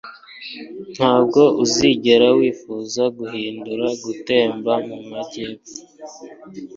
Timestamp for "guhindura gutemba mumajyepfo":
3.17-5.73